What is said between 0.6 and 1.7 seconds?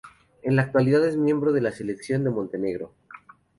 actualidad es miembro de